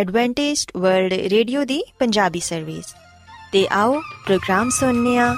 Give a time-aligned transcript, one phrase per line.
[0.00, 2.84] Adventist World radio ਦੀ Punjabi service
[3.52, 5.36] ਤੇ ਆਓ ਪ੍ਰੋਗਰਾਮ ਸੁਣਨੇ ਆ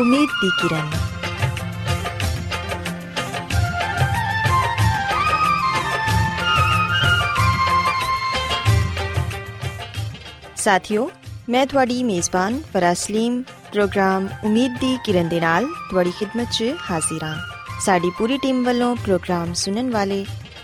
[0.00, 0.90] ਉਮੀਦ ਦੀ ਕਿਰਨ।
[10.56, 11.10] ਸਾਥਿਓ,
[11.48, 17.36] ਮੈਂ ਤੁਹਾਡੀ ਮੇਜ਼ਬਾਨ ਫਰਾਸਲੀਮ ਪ੍ਰੋਗਰਾਮ ਉਮੀਦ ਦੀ ਕਿਰਨ ਦੇ ਨਾਲ ਤੁਹਾਡੀ ਖidmat 'ਚ ਹਾਜ਼ਰ ਹਾਂ।
[17.80, 20.26] ਸਾਡੀ ਪੂਰੀ ਟੀਮ ਵੱਲੋਂ ਪ੍ਰੋਗਰਾਮ ਸੁਣਨ ਵਾਲੇ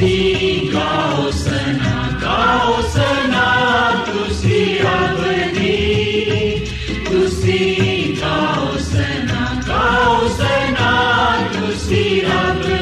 [0.00, 2.16] Tusi kau sena,
[4.08, 6.64] Tusi abadi
[7.04, 9.60] Tusi kau sena,
[11.52, 12.79] Tusi abadi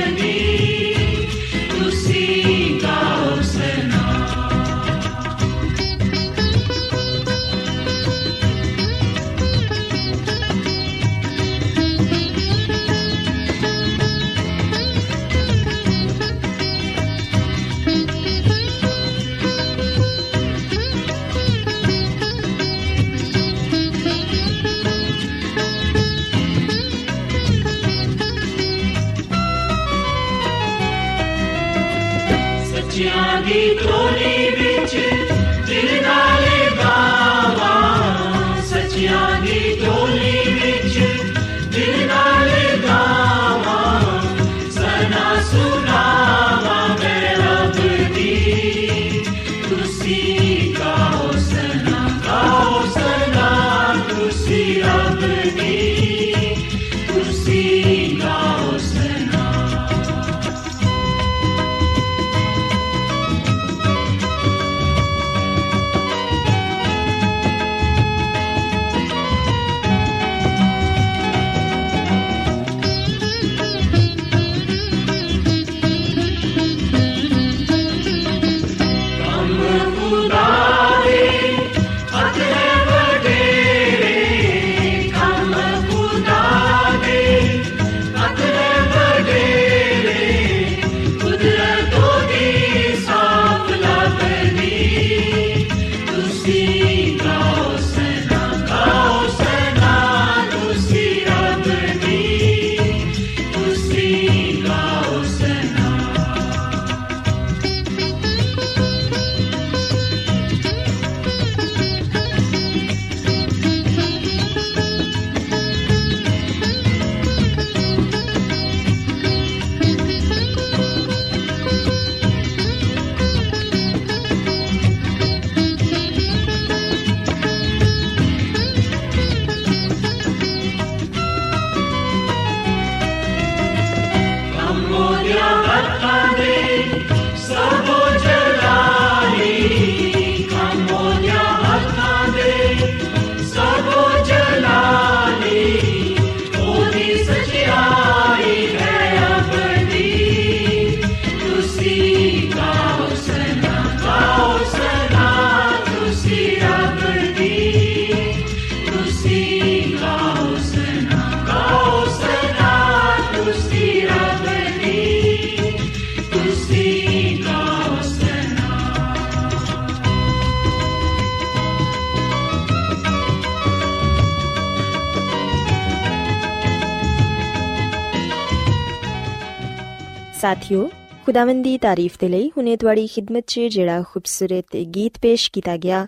[180.48, 180.90] ਸਾਥਿਓ,
[181.26, 186.06] ਖੁਦਾਵੰਦ ਦੀ ਤਾਰੀਫ ਦੇ ਲਈ ਹੁਨੇ ਤੁਹਾਡੀ ਖidmat 'ਚ ਜਿਹੜਾ ਖੂਬਸੂਰਤ ਗੀਤ ਪੇਸ਼ ਕੀਤਾ ਗਿਆ,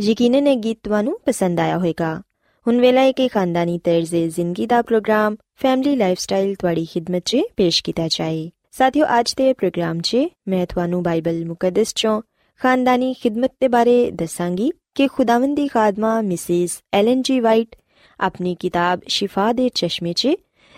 [0.00, 2.22] ਯਕੀਨਨ ਇਹ ਗੀਤ ਤੁਹਾਨੂੰ ਪਸੰਦ ਆਇਆ ਹੋਵੇਗਾ।
[2.66, 8.08] ਹੁਣ ਵੇਲਾ ਹੈ ਖਾਨਦਾਨੀ ਤਰਜ਼ੇ ਜ਼ਿੰਦਗੀ ਦਾ ਪ੍ਰੋਗਰਾਮ, ਫੈਮਿਲੀ ਲਾਈਫਸਟਾਈਲ ਤੁਹਾਡੀ ਖidmat 'ਚ ਪੇਸ਼ ਕੀਤਾ
[8.08, 10.16] ਜਾਏ। ਸਾਥੀਓ, ਅੱਜ ਦੇ ਪ੍ਰੋਗਰਾਮ 'ਚ
[10.48, 12.22] ਮੈਂ ਤੁਹਾਨੂੰ ਬਾਈਬਲ ਮੁਕੱਦਸ 'ਚੋਂ
[12.60, 17.76] ਖਾਨਦਾਨੀ ਖidmat ਦੇ ਬਾਰੇ ਦੱਸਾਂਗੀ ਕਿ ਖੁਦਾਵੰਦ ਦੀ ਖਾਦਮਾ ਮਿਸਿਸ ਐਲਨ ਜੀ ਵਾਈਟ
[18.20, 20.28] ਆਪਣੀ ਕਿਤਾਬ ਸ਼ਿਫਾ ਦੇ ਚਸ਼ਮੇ 'ਚ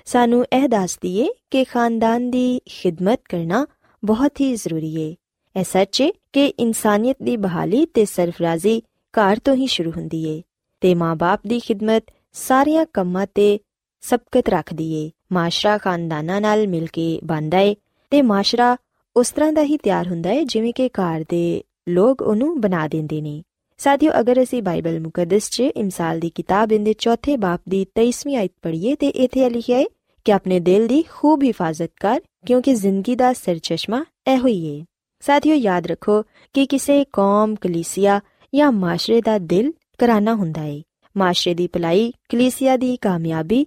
[0.04, 3.66] ਸਾਨੂੰ ਇਹ ਦੱਸਦੀ ਏ ਕਿ ਖਾਨਦਾਨ ਦੀ ਖidmat ਕਰਨਾ
[4.04, 5.16] ਬਹੁਤ ਹੀ ਜ਼ਰੂਰੀ ਏ।
[5.60, 8.82] ਇਹ ਸੱਚ ਏ ਕਿ ਇਨਸਾਨੀਅਤ ਦੀ ਬਹਾਲੀ ਤੇ ਸਰਫਰਾਜ਼ੀ
[9.14, 10.42] ਘਰ ਤੋਂ ਹੀ ਸ਼ੁਰੂ ਹੁੰਦੀ ਏ
[10.80, 12.00] ਤੇ ਮਾਪੇ ਦੀ ਖidmat
[12.32, 13.58] ਸਾਰੀਆਂ ਕੰਮਾਂ ਤੇ
[14.00, 17.76] ਸਬਕਤ ਰੱਖਦੀ ਏ। ਮਾਸ਼ਰਾ ਖਾਨਦਾਨਾਂ ਨਾਲ ਮਿਲ ਕੇ ਬਣਦਾ ਏ
[18.10, 18.76] ਤੇ ਮਾਸ਼ਰਾ
[19.16, 23.20] ਉਸ ਤਰ੍ਹਾਂ ਦਾ ਹੀ ਤਿਆਰ ਹੁੰਦਾ ਏ ਜਿਵੇਂ ਕਿ ਘਰ ਦੇ ਲੋਕ ਉਹਨੂੰ ਬਣਾ ਦਿੰਦੇ
[23.20, 23.42] ਨੇ।
[23.78, 28.52] ਸਾਥੀਓ, ਅਗਰ ਅਸੀਂ ਬਾਈਬਲ ਮੁਕੱਦਸ 'ਚ ਇਮਸਾਲ ਦੀ ਕਿਤਾਬ ਦੇ ਚੌਥੇ ਬਾਪ ਦੀ 23ਵੀਂ ਆਇਤ
[28.62, 29.84] ਪੜ੍ਹੀਏ ਤੇ ਇੱਥੇ ਲਿਖਿਆ ਹੈ
[30.25, 34.85] ਕਿ ਆਪਣੇ ਦਿਲ ਦੀ ਖੂਬ ਹਿਫਾਜ਼ਤ ਕਰ ਕਿਉਂਕਿ ਜ਼ਿੰਦਗੀ ਦਾ ਸਰਚਸ਼ਮਾ ਇਹੋ ਹੀ ਹੈ
[35.23, 36.21] ਸਾਥੀਓ ਯਾਦ ਰੱਖੋ
[36.53, 38.19] ਕਿ ਕਿਸੇ ਕੌਮ ਕਲੀਸਿਆ
[38.53, 40.81] ਜਾਂ ਮਾਸ਼ਰੇ ਦਾ ਦਿਲ ਕਰਾਨਾ ਹੁੰਦਾ ਹੈ
[41.17, 43.65] ਮਾਸ਼ਰੇ ਦੀ ਭਲਾਈ ਕਲੀਸਿਆ ਦੀ ਕਾਮਯਾਬੀ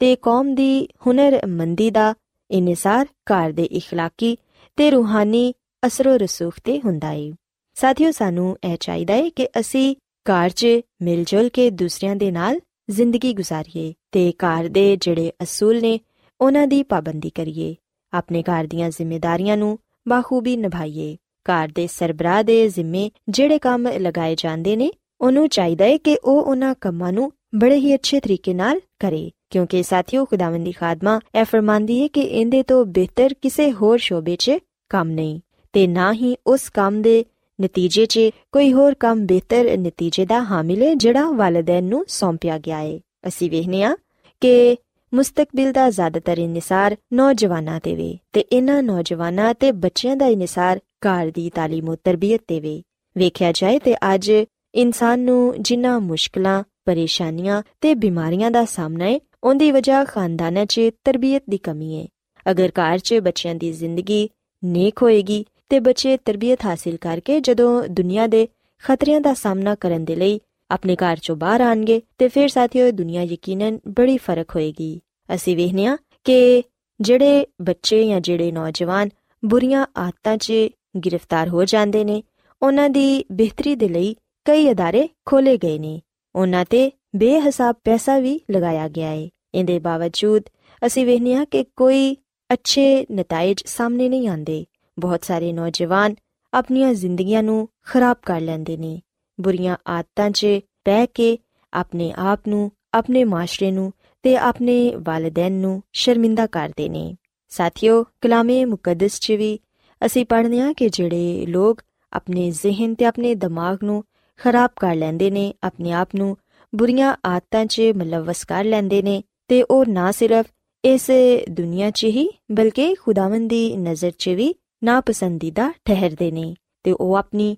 [0.00, 2.14] ਤੇ ਕੌਮ ਦੀ ਹੁਨਰਮੰਦੀ ਦਾ
[2.50, 4.36] ਇਨਸਾਰ ਘਰ ਦੇ اخلاقی
[4.78, 5.52] ਤੇ ਰੂਹਾਨੀ
[5.86, 7.30] ਅਸਰੋ ਰਸੂਖ ਤੇ ਹੁੰਦਾ ਹੈ
[7.76, 9.94] ਸਾਥੀਓ ਸਾਨੂੰ ਇਹ ਚਾਹੀਦਾ ਹੈ ਕਿ ਅਸੀਂ
[10.26, 10.66] ਘਰ 'ਚ
[11.02, 12.60] ਮਿਲ ਜੁਲ ਕੇ ਦੂਸਰਿਆਂ ਦੇ ਨਾਲ
[12.90, 15.99] ਜ਼ਿੰਦਗੀ ਗੁਜ਼ਾਰੀਏ ਤੇ ਘਰ ਦੇ ਜਿਹੜੇ ਅਸੂਲ ਨੇ,
[16.41, 17.75] ਉਹਨਾਂ ਦੀ ਪਾਬੰਦੀ ਕਰੀਏ।
[18.13, 24.35] ਆਪਣੇ ਘਰ ਦੀਆਂ ਜ਼ਿੰਮੇਵਾਰੀਆਂ ਨੂੰ ਬਾਖੂਬੀ ਨਿਭਾਈਏ। ਘਰ ਦੇ ਸਰਬਰਾਹ ਦੇ ਜ਼ਿੰਮੇ ਜਿਹੜੇ ਕੰਮ ਲਗਾਏ
[24.37, 24.91] ਜਾਂਦੇ ਨੇ,
[25.21, 29.83] ਉਹਨੂੰ ਚਾਹੀਦਾ ਹੈ ਕਿ ਉਹ ਉਹਨਾਂ ਕੰਮਾਂ ਨੂੰ ਬੜੇ ਹੀ ਅੱਛੇ ਤਰੀਕੇ ਨਾਲ ਕਰੇ। ਕਿਉਂਕਿ
[29.83, 34.51] ਸਾਥੀਓ, ਖੁਦਾਵੰਦੀ ਖਾਦਮਾ ਇਹ ਫਰਮਾਂਦੀ ਹੈ ਕਿ ਇਹਦੇ ਤੋਂ ਬਿਹਤਰ ਕਿਸੇ ਹੋਰ ਸ਼ੋਬੇ 'ਚ
[34.89, 35.39] ਕੰਮ ਨਹੀਂ।
[35.73, 37.25] ਤੇ ਨਾ ਹੀ ਉਸ ਕੰਮ ਦੇ
[37.61, 38.19] ਨਤੀਜੇ 'ਚ
[38.51, 43.51] ਕੋਈ ਹੋਰ ਕੰਮ ਬਿਹਤਰ ਨਤੀਜੇ ਦਾ ਹਾਮਿਲ ਹੈ ਜਿਹੜਾ ਵਾਲਿਦੈਨ ਨੂੰ ਸੌਂਪਿਆ ਗਿਆ ਹੈ ਅਸੀਂ
[43.51, 43.97] ਵੇਖਨੇ ਆ
[44.40, 44.76] ਕਿ
[45.12, 51.30] ਮੁਸਤਕਬਲ ਦਾ ਜ਼ਿਆਦਾਤਰ ਇਨਸਾਰ ਨੌਜਵਾਨਾਂ ਤੇ ਵੇ ਤੇ ਇਹਨਾਂ ਨੌਜਵਾਨਾਂ ਤੇ ਬੱਚਿਆਂ ਦਾ ਇਨਸਾਰ ਘਰ
[51.30, 52.82] ਦੀ تعلیم ਤੇ ਤਰਬੀਅਤ ਤੇ ਵੇ
[53.16, 54.30] ਵੇਖਿਆ ਜਾਏ ਤੇ ਅੱਜ
[54.74, 61.42] ਇਨਸਾਨ ਨੂੰ ਜਿੰਨਾ ਮੁਸ਼ਕਲਾਂ ਪਰੇਸ਼ਾਨੀਆਂ ਤੇ ਬਿਮਾਰੀਆਂ ਦਾ ਸਾਹਮਣਾ ਹੈ ਉਹਦੀ ਵਜ੍ਹਾ ਖਾਨਦਾਨਾਂ 'ਚ ਤਰਬੀਅਤ
[61.50, 62.06] ਦੀ ਕਮੀ ਹੈ
[62.50, 64.28] ਅਗਰ ਘਰ 'ਚ ਬੱਚਿਆਂ ਦੀ ਜ਼ਿੰਦਗੀ
[64.64, 68.48] ਨੇਕ ਹੋਏਗੀ ਤੇ ਬੱਚੇ ਤਰਬੀਅਤ ਹਾਸਿਲ ਕਰਕੇ ਜਦੋਂ ਦੁਨੀਆ ਦੇ
[68.84, 73.21] ਖਤਰਿਆਂ ਦਾ ਸਾਹਮਣਾ ਕਰਨ ਦੇ ਲਈ ਆਪਣੇ ਘਰ ਚੋਂ ਬਾਹਰ ਆਣਗੇ ਤੇ ਫਿਰ ਸਾਥੀਓ ਦੁਨੀਆ
[73.21, 74.99] ਯਕੀਨਨ ਬੜੀ ਫ਼ਰਕ ਹੋਏਗੀ
[75.35, 76.63] ਅਸੀਂ ਵੇਖਨੀਆ ਕਿ
[77.01, 79.09] ਜਿਹੜੇ ਬੱਚੇ ਜਾਂ ਜਿਹੜੇ ਨੌਜਵਾਨ
[79.43, 80.53] ਬੁਰੀਆਂ ਆਦਤਾਂ 'ਚ
[80.97, 82.23] ਗ੍ਰਿਫਤਾਰ ਹੋ ਜਾਂਦੇ ਨੇ
[82.61, 84.15] ਉਹਨਾਂ ਦੀ ਬਿਹਤਰੀ ਦੇ ਲਈ
[84.45, 86.01] ਕਈ ਅਦਾਰੇ ਖੋਲੇ ਗਏ ਨੇ
[86.35, 90.43] ਉਹਨਾਂ ਤੇ ਬੇਹਿਸਾਬ ਪੈਸਾ ਵੀ ਲਗਾਇਆ ਗਿਆ ਹੈ ਇਹਦੇ ਬਾਵਜੂਦ
[90.85, 92.15] ਅਸੀਂ ਵੇਖਨੇ ਹਾਂ ਕਿ ਕੋਈ
[92.49, 94.65] ਅੱਛੇ ਨਤੀਜੇ ਸਾਹਮਣੇ ਨਹੀਂ ਆਉਂਦੇ
[94.99, 96.15] ਬਹੁਤ ਸਾਰੇ ਨੌਜਵਾਨ
[96.53, 99.01] ਆਪਣੀਆਂ ਜ਼ਿੰਦਗੀਆਂ ਨੂੰ ਖਰਾਬ ਕਰ ਲੈਂਦੇ ਨੇ
[99.39, 100.47] ਬੁਰੀਆਂ ਆਦਤਾਂ 'ਚ
[100.85, 101.37] ਪੈ ਕੇ
[101.73, 103.93] ਆਪਣੇ ਆਪ ਨੂੰ, ਆਪਣੇ ਮਾਸ਼ਰੇ ਨੂੰ
[104.23, 107.15] ਤੇ ਆਪਣੇ ਵਾਲਿਦੈਨ ਨੂੰ ਸ਼ਰਮਿੰਦਾ ਕਰਦੇ ਨੇ।
[107.49, 109.59] ਸਾਥੀਓ, ਕਲਾਮੇ ਮੁਕੱਦਸ 'ਚ ਵੀ
[110.05, 111.81] ਅਸੀਂ ਪੜ੍ਹਦੇ ਹਾਂ ਕਿ ਜਿਹੜੇ ਲੋਕ
[112.13, 114.03] ਆਪਣੇ ਜ਼ਿਹਨ ਤੇ ਆਪਣੇ ਦਿਮਾਗ ਨੂੰ
[114.37, 116.37] ਖਰਾਬ ਕਰ ਲੈਂਦੇ ਨੇ, ਆਪਣੇ ਆਪ ਨੂੰ
[116.75, 120.45] ਬੁਰੀਆਂ ਆਦਤਾਂ 'ਚ ਮਲਵਸ ਕਰ ਲੈਂਦੇ ਨੇ ਤੇ ਉਹ ਨਾ ਸਿਰਫ
[120.85, 121.11] ਇਸ
[121.49, 127.57] ਦੁਨੀਆ 'ਚ ਹੀ ਬਲਕਿ ਖੁਦਾਵੰਦ ਦੀ ਨਜ਼ਰ 'ਚ ਵੀ ਨਾਪਸੰਦੀਦਾ ਠਹਿਰਦੇ ਨੇ ਤੇ ਉਹ ਆਪਣੀ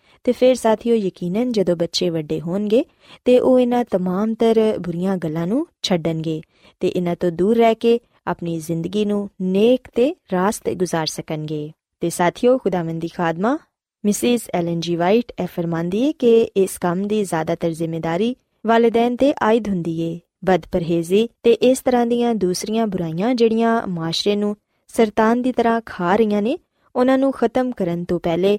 [0.24, 2.84] ਤੇ ਫਿਰ ਸਾਥੀਓ ਯਕੀਨਨ ਜਦੋਂ ਬੱਚੇ ਵੱਡੇ ਹੋਣਗੇ
[3.24, 6.40] ਤੇ ਉਹ ਇਹਨਾਂ तमाम ਤਰ ਬੁਰੀਆਂ ਗੱਲਾਂ ਨੂੰ ਛੱਡਣਗੇ
[6.80, 12.10] ਤੇ ਇਹਨਾਂ ਤੋਂ ਦੂਰ ਰਹਿ ਕੇ ਆਪਣੀ ਜ਼ਿੰਦਗੀ ਨੂੰ ਨੇਕ ਤੇ ਰਾਸਤੇ گزار ਸਕਣਗੇ ਤੇ
[12.10, 13.58] ਸਾਥੀਓ ਖੁਦਾਵੰਦੀ ਖਾਦਮਾ
[14.04, 19.32] ਮਿਸਿਸ ਐਲਨ ਜੀ ਵਾਈਟ ਇਹ ਫਰਮਾਂਦੀ ਹੈ ਕਿ ਇਸ ਕੰਮ ਦੀ ਜ਼ਿਆਦਾਤਰ ਜ਼ਿੰਮੇਵਾਰੀ ਵਾਲਿਦੈਨ ਤੇ
[19.42, 24.56] ਆਇਦ ਹੁੰਦੀ ਏ ਬਦਪਰਹੇਜ਼ੀ ਤੇ ਇਸ ਤਰ੍ਹਾਂ ਦੀਆਂ ਦੂਸਰੀਆਂ ਬੁਰਾਈਆਂ ਜਿਹੜੀਆਂ ਮਾਸ਼ਰੇ ਨੂੰ
[24.94, 26.58] ਸਰਤਾਨ ਦੀ ਤਰ੍ਹਾਂ ਖਾ ਰਹੀਆਂ ਨੇ
[26.94, 28.58] ਉਹਨਾਂ ਨੂੰ ਖਤਮ ਕਰਨ ਤੋਂ ਪਹਿਲੇ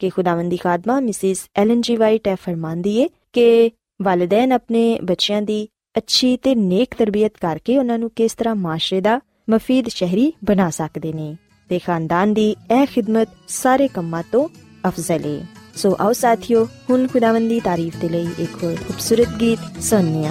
[0.00, 3.70] ਕਿ ਖੁਦਾਵੰਦ ਦੀ ਖਾਦਮਾ ਮਿਸਿਸ ਐਲਨ ਜੀ ਵਾਈਟ ਇਹ ਫਰਮਾਂਦੀ ਏ ਕਿ
[4.02, 5.66] ਵਾਲਿਦੈਨ ਆਪਣੇ ਬੱਚਿਆਂ ਦੀ
[5.98, 9.20] ਅੱਛੀ ਤੇ ਨੇਕ ਤਰਬੀਅਤ ਕਰਕੇ ਉਹਨਾਂ ਨੂੰ ਕਿਸ ਤਰ੍ਹਾਂ ਮਾਸ਼ਰੇ ਦਾ
[9.50, 11.36] ਮਫੀਦ ਸ਼ਹਿਰੀ ਬਣਾ ਸਕਦੇ ਨੇ
[11.70, 14.48] ਤੇ ਖਾਨਦਾਨ ਦੀ ਇਹ ਖਿਦਮਤ ਸਾਰੇ ਕੰਮਾਂ ਤੋਂ
[14.88, 15.40] ਅਫਜ਼ਲ ਏ
[15.76, 20.30] ਸੋ ਆਓ ਸਾਥੀਓ ਹੁਣ ਖੁਦਾਵੰਦ ਦੀ ਤਾਰੀਫ ਦੇ ਲਈ ਇੱਕ ਹੋਰ ਖੂਬਸੂਰਤ ਗੀਤ ਸੁਣੀਏ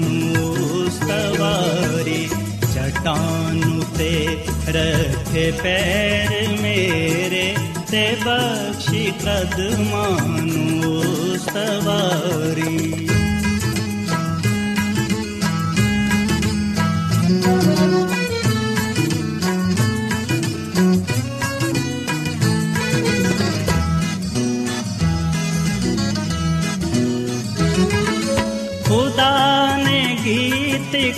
[0.97, 2.21] सवारी
[2.73, 4.13] चटानु ते
[4.77, 5.31] रख
[5.61, 6.31] पैर
[6.61, 7.47] मेरे
[7.91, 10.93] ते बक्षि कदमानु
[11.47, 12.77] सवारी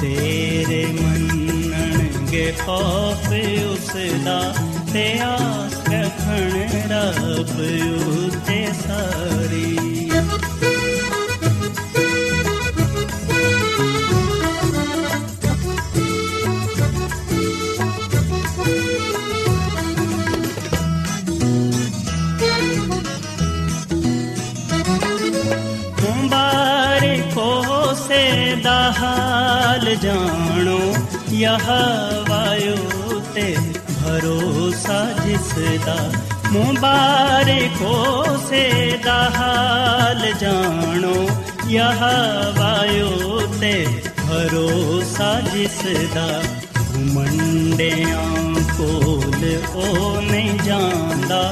[0.00, 3.26] ਤੇਰੇ ਮੰਨਣਗੇ ਖੌਫ
[3.72, 3.90] ਉਸ
[4.24, 4.54] ਦਾ
[4.92, 6.52] ਤੇ ਆਸ ਰੱਖਣ
[6.90, 7.60] ਰੱਬ
[8.08, 8.59] ਉਤੇ।
[31.40, 31.68] ਯਹ
[32.28, 33.54] ਵਾਯੂ ਤੇ
[33.90, 35.52] ਭਰੋਸਾ ਜਿਸ
[35.86, 35.96] ਦਾ
[36.52, 41.14] ਮੁਬਾਰਕੋ ਸੇ ਦਾ ਹਾਲ ਜਾਣੋ
[41.68, 42.02] ਯਹ
[42.58, 43.72] ਵਾਯੂ ਤੇ
[44.20, 45.80] ਭਰੋਸਾ ਜਿਸ
[46.14, 46.42] ਦਾ
[46.78, 48.26] ਘੁਮੰਡਿਆਂ
[48.76, 49.44] ਕੋਲ
[49.76, 51.42] ਉਹ ਨਹੀਂ ਜਾਂਦਾ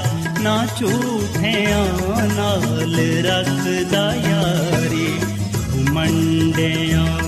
[0.40, 1.86] ਨਾ ਝੂਠਿਆਂ
[2.36, 5.08] ਨਾਲ ਰੱਖਦਾ ਯਾਰੀ
[5.72, 7.27] ਘੁਮੰਡਿਆਂ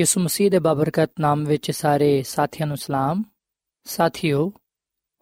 [0.00, 3.22] ਯਿਸੂ ਮਸੀਹ ਦੇ ਬਾਬਰਕਤ ਨਾਮ ਵਿੱਚ ਸਾਰੇ ਸਾਥੀਆਂ ਨੂੰ ਸਲਾਮ।
[3.84, 4.52] ਸਾਥੀਓ,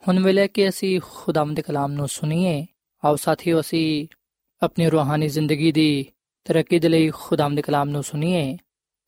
[0.09, 2.67] ਹੁਣ ਵੇਲੇ ਕਿ ਅਸੀਂ ਖੁਦਾਮ ਦੇ ਕਲਾਮ ਨੂੰ ਸੁਣੀਏ,
[3.05, 4.09] ਆਓ ਸਾਥੀਓ, ਅਸੀਂ
[4.63, 6.07] ਆਪਣੀ ਰੂਹਾਨੀ ਜ਼ਿੰਦਗੀ ਦੀ
[6.45, 8.57] ਤਰੱਕੀ ਦੇ ਲਈ ਖੁਦਾਮ ਦੇ ਕਲਾਮ ਨੂੰ ਸੁਣੀਏ।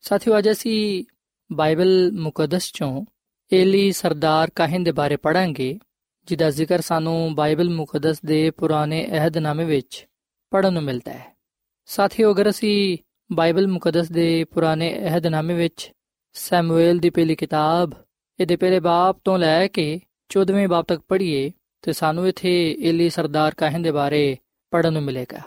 [0.01, 1.05] ਸਾਥੀਓ, ਅੱਜ ਅਸੀਂ
[1.51, 3.05] ਬਾਈਬਲ ਮੁਕੱਦਸ ਚੋਂ
[3.53, 5.79] ਏਲੀ ਸਰਦਾਰ ਕਾਹਨ ਦੇ ਬਾਰੇ ਪੜਾਂਗੇ
[6.27, 10.07] ਜਿਹਦਾ ਜ਼ਿਕਰ ਸਾਨੂੰ ਬਾਈਬਲ ਮੁਕੱਦਸ ਦੇ ਪੁਰਾਣੇ ਅਹਿਦਨਾਮੇ ਵਿੱਚ
[10.49, 11.37] ਪੜਨ ਨੂੰ ਮਿਲਦਾ ਹੈ।
[11.85, 12.97] ਸਾਥੀਓ, ਅਗਰ ਅਸੀਂ
[13.29, 15.91] ਬਾਈਬਲ ਮੁਕੱਦਸ ਦੇ ਪੁਰਾਣੇ ਅਹਿਦਨਾਮੇ ਵਿੱਚ
[16.35, 17.93] ਸੈਮੂਅਲ ਦੀ ਪਹਿਲੀ ਕਿਤਾਬ,
[18.39, 21.51] ਇਹਦੇ ਪਹਿਲੇ ਬਾਪ ਤੋਂ ਲੈ ਕੇ 14ਵੇਂ ਬਾਪ ਤੱਕ ਪੜ੍ਹੀਏ
[21.83, 24.37] ਤੇ ਸਾਨੂੰ ਇੱਥੇ ਏਲੀ ਸਰਦਾਰ ਕਾਹਨ ਦੇ ਬਾਰੇ
[24.71, 25.41] ਪੜਨ ਨੂੰ ਮਿਲੇਗਾ।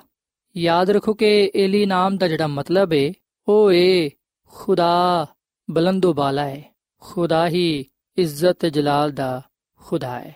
[0.56, 3.12] ਯਾਦ ਰੱਖੋ ਕਿ ਏਲੀ ਨਾਮ ਦਾ ਜਿਹੜਾ ਮਤਲਬ ਹੈ
[3.48, 4.10] ਉਹ ਏ
[4.52, 5.26] ਖੁਦਾ
[5.68, 6.62] ਬਲੰਦੋ ਬਾਲਾ ਹੈ
[7.02, 7.84] ਖੁਦਾ ਹੀ
[8.18, 9.42] ਇੱਜ਼ਤ ਜਲਾਲ ਦਾ
[9.80, 10.34] ਖੁਦਾ ਹੈ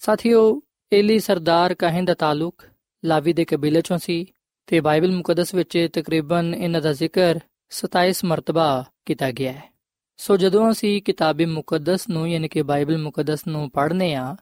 [0.00, 0.60] ਸਾਥੀਓ,
[0.92, 2.64] ਏਲੀ ਸਰਦਾਰ ਕਾਹਨ ਦਾ ਤਾਲੁਕ
[3.04, 4.24] ਲਾਵੀ ਦੇ ਕਬੀਲੇ ਚੋਂ ਸੀ।
[4.70, 9.72] ਤੇ ਬਾਈਬਲ ਮੁਕੱਦਸ ਵਿੱਚ ਤਕਰੀਬਨ ਇਹਨਾਂ ਦਾ ਜ਼ਿਕਰ 27 ਮਰਤਬਾ ਕੀਤਾ ਗਿਆ ਹੈ।
[10.16, 14.36] ਸੋ ਜਦੋਂ ਅਸੀਂ ਕਿਤਾਬੇ ਮੁਕੱਦਸ ਨੂੰ, ਯਾਨੀ ਕਿ ਬਾਈਬਲ ਮੁਕੱਦਸ ਨੂੰ ਪੜ੍ਹਨੇ ਆ,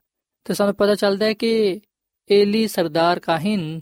[0.44, 1.80] ਤੇ ਸਾਨੂੰ ਪਤਾ ਚੱਲਦਾ ਹੈ ਕਿ
[2.30, 3.80] ਏਲੀ ਸਰਦਾਰ ਕਾਹਨ,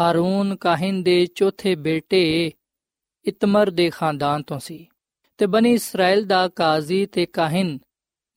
[0.00, 2.52] ਹਾਰੂਨ ਕਾਹਨ ਦੇ ਚੌਥੇ ਬੇਟੇ
[3.26, 4.86] ਇਤਮਰ ਦੇ ਖਾਨਦਾਨ ਤੋਂ ਸੀ।
[5.38, 7.78] ਤੇ ਬਨੀ ਇਸਰਾਇਲ ਦਾ ਕਾਜ਼ੀ ਤੇ ਕਾਹਨ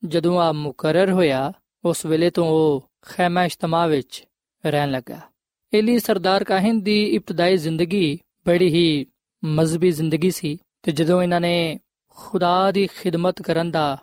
[0.05, 1.53] ਜਦੋਂ ਆ ਮੁਕਰਰ ਹੋਇਆ,
[1.85, 4.27] ਉਸ ਵੇਲੇ ਤੋਂ ਉਹ ਖੈਮਾ ਇਜਤਮਾ ਵਿੱਚ
[4.65, 5.32] ਰਹਿਣ ਲੱਗਾ।
[5.75, 9.05] ਏਲੀ ਸਰਦਾਰ ਕਾਹਨ ਦੀ ਇਬਤਦਾਈ ਜ਼ਿੰਦਗੀ ਬੜੀ ਹੀ
[9.43, 13.97] ਮਜ਼ਬੀ ਜ਼ਿੰਦਗੀ ਸੀ ਤੇ ਜਦੋਂ ਇਹਨਾਂ ਨੇ ਖੁਦਾ ਦੀ ਖਿਦਮਤ ਕਰਨ ਦਾ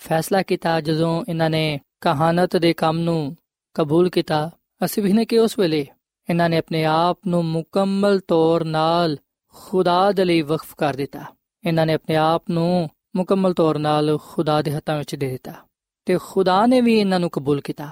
[0.00, 3.36] ਫੈਸਲਾ ਕੀਤਾ, ਜਦੋਂ ਇਹਨਾਂ ਨੇ ਕਹਾਣਤ ਦੇ ਕੰਮ ਨੂੰ
[3.74, 4.50] ਕਬੂਲ ਕੀਤਾ,
[4.84, 5.86] ਅਸੀਂ ਵੀ ਨੇ ਕਿ ਉਸ ਵੇਲੇ
[6.30, 9.16] ਇਹਨਾਂ ਨੇ ਆਪਣੇ ਆਪ ਨੂੰ ਮੁਕੰਮਲ ਤੌਰ ਨਾਲ
[9.54, 11.24] ਖੁਦਾ ਦੇ ਲਈ ਵਕਫ ਕਰ ਦਿੱਤਾ।
[11.64, 15.54] ਇਹਨਾਂ ਨੇ ਆਪਣੇ ਆਪ ਨੂੰ ਮੁਕੰਮਲ ਤੌਰ ਨਾਲ ਖੁਦਾ ਦੇ ਹੱਥਾਂ ਵਿੱਚ ਦੇ ਦਿੱਤਾ
[16.06, 17.88] ਤੇ ਖੁਦਾ ਨੇ ਵੀ ਇਹਨਾਂ ਨੂੰ ਕਬੂਲ ਕੀਤਾ।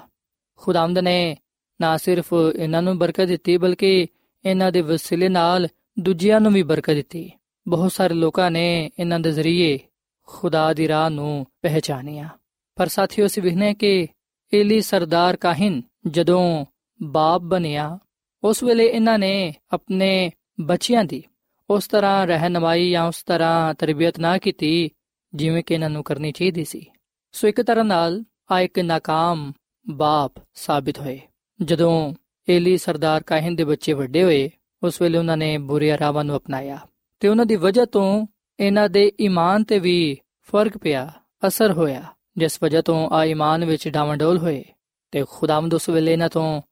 [0.57, 1.37] ਖੁਦਾਵੰਦ ਨੇ
[1.81, 4.07] ਨਾ ਸਿਰਫ ਇਹਨਾਂ ਨੂੰ ਬਰਕਤ ਦਿੱਤੀ, ਬਲਕਿ
[4.45, 7.31] ਇਹਨਾਂ ਦੇ ਵਸੀਲੇ ਨਾਲ ਦੂਜਿਆਂ ਨੂੰ ਵੀ ਬਰਕਤ ਦਿੱਤੀ।
[7.69, 9.79] ਬਹੁਤ ਸਾਰੇ ਲੋਕਾਂ ਨੇ ਇਹਨਾਂ ਦੇ ਜ਼ਰੀਏ
[10.27, 12.29] ਖੁਦਾ ਦੀ ਰਾਹ ਨੂੰ ਪਹਿਚਾਨਿਆ।
[12.77, 14.09] ਪਰ ਸਾਥੀਓ, ਅਸੀਂ ਵਿਖਨੇ ਕਿ
[14.55, 16.66] ਏਲੀ ਸਰਦਾਰ ਕਾਹਨ ਜਦੋਂ
[17.03, 17.99] ਬਾਪ ਬਣਿਆ,
[18.45, 21.23] ਉਸ ਵੇਲੇ ਇਹਨਾਂ ਨੇ ਆਪਣੇ ਬੱਚਿਆਂ ਦੀ
[21.71, 24.90] ਉਸ ਤਰ੍ਹਾਂ ਰਹਿਨਮਾਈ ਜਾਂ ਉਸ ਤਰ੍ਹਾਂ ਤਰਬੀਅਤ ਨਾ ਕੀਤੀ,
[25.35, 26.87] ਜਿਵੇਂ ਕਿ ਇਹਨਾਂ ਨੂੰ ਕਰਨੀ ਚਾਹੀਦੀ ਸੀ।
[27.33, 29.53] ਸੋ ਇੱਕ ਤਰ੍ਹਾਂ ਨਾਲ ਆ ਇੱਕ ਨਾਕਾਮ
[29.90, 31.21] ਬਾਪ ਸਾਬਿਤ ਹੋਏ।
[31.62, 32.14] ਜਦੋਂ
[32.49, 34.51] ਏਲੀ ਸਰਦਾਰ ਕਾਹਨ ਦੇ ਬੱਚੇ ਵੱਡੇ ਹੋਏ,
[34.83, 36.79] ਉਸ ਵੇਲੇ ਉਹਨਾਂ ਨੇ ਬੁਰੇ ਰਾਵਾਂ ਨੂੰ ਅਪਣਾਇਆ।
[37.20, 38.27] ਤੇ ਉਹਨਾਂ ਦੀ ਵਜ੍ਹਾ ਤੋਂ
[38.61, 41.12] ਇਹਨਾਂ ਦੇ ਈਮਾਨ ਤੇ ਵੀ ਫ਼ਰਕ ਪਿਆ,
[41.46, 42.03] ਅਸਰ ਹੋਇਆ,
[42.37, 44.64] ਜਿਸ ਵਜ੍ਹਾ ਤੋਂ ਆ ਈਮਾਨ ਵਿੱਚ ਡਾਵਾਂਡੋਲ ਹੋਏ।
[45.11, 46.62] ਤੇ ਖੁਦਾਵੰਦ ਉਸ ਵੇਲੇ ਇਹਨਾਂ ਤੋਂ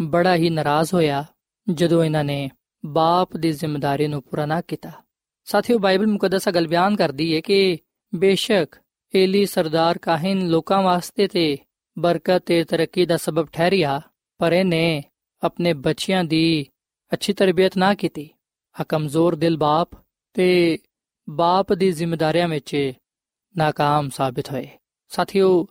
[0.00, 1.24] ਬੜਾ ਹੀ ਨਾਰਾਜ਼ ਹੋਇਆ,
[1.70, 2.50] ਜਦੋਂ ਇਹਨਾਂ ਨੇ
[2.86, 4.90] ਬਾਪ ਦੀ ਜ਼ਿੰਮੇਵਾਰੀ ਨੂੰ ਪੂਰਾ ਨਾ ਕੀਤਾ।
[5.44, 7.78] ਸਾਥੀਓ, ਬਾਈਬਲ ਮੁਕੱਦਸ ਗੱਲ ਬਿਆਨ ਕਰਦੀ ਹੈ ਕਿ
[8.14, 8.76] ਬੇਸ਼ੱਕ
[9.14, 11.58] ਏਲੀ ਸਰਦਾਰ ਕਾਹਨ ਲੋਕਾਂ ਵਾਸਤੇ ਤੇ
[11.98, 14.00] ਬਰਕਤ ਤੇ ਤਰੱਕੀ ਦਾ ਸਬਬ ਠਹਿਰਿਆ
[14.42, 15.04] ਪਰ ਇਹਨੇ
[15.42, 16.66] ਆਪਣੇ ਬੱਚਿਆਂ ਦੀ
[17.12, 18.30] ਅੱਛੀ ਤਰਬੀਅਤ ਨਾ ਕੀਤੀ।
[18.80, 19.90] ਆ ਕਮਜ਼ੋਰ ਦਿਲ ਬਾਪ
[20.34, 20.78] ਤੇ
[21.30, 22.92] ਬਾਪ ਦੀ ਜ਼ਿੰਮੇਵਾਰੀਆਂ ਵਿੱਚ
[23.62, 24.68] ناکਾਮ ਸਾਬਤ ਹੋਏ।
[25.08, 25.66] ਸਾਥੀਓ,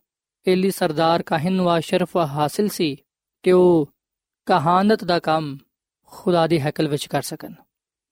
[0.47, 2.97] ਏਲੀ ਸਰਦਾਰ ਕਾਹਨ ਵਾ ਸ਼ਰਫ ਹਾਸਲ ਸੀ
[3.43, 3.89] ਕਿ ਉਹ
[4.45, 5.57] ਕਹਾਨਤ ਦਾ ਕੰਮ
[6.05, 7.53] ਖੁਦਾ ਦੀ ਹਕਲ ਵਿੱਚ ਕਰ ਸਕਣ।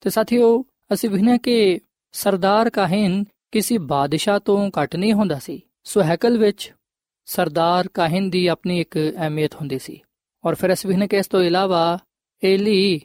[0.01, 1.79] ਤੇ ਸਾਥੀਓ, ਅਸੀਂ ਵਿਖਣਾ ਕਿ
[2.11, 6.73] ਸਰਦਾਰ ਕਾਹਨ ਕਿਸੇ ਬਾਦਸ਼ਾਹ ਤੋਂ ਘੱਟ ਨਹੀਂ ਹੁੰਦਾ ਸੀ। ਸੋ ਹਕਲ ਵਿੱਚ
[7.25, 10.01] ਸਰਦਾਰ ਕਾਹਨ ਦੀ ਆਪਣੀ ਇੱਕ ਅਹਿਮੀਅਤ ਹੁੰਦੀ ਸੀ।
[10.45, 11.99] ਔਰ ਫਿਰ ਅਸੀਂ ਵਿਖਨੇ ਕਿ ਇਸ ਤੋਂ ਇਲਾਵਾ
[12.43, 13.01] ਏਲੀ